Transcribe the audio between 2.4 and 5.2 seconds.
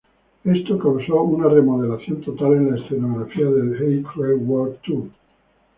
en la escenografía del Hey, Cruel World...Tour.